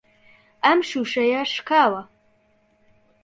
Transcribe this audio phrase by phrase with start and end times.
[0.63, 2.01] ئەم شووشەیە شکاوە.